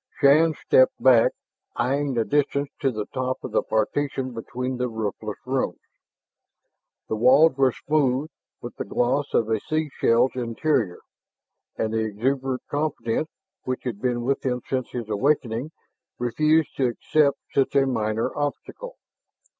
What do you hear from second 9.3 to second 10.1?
of a sea